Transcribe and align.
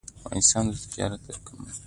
افغانستان 0.21 0.63
د 0.67 0.71
تجارت 0.83 1.21
د 1.27 1.29
کمښت 1.45 1.79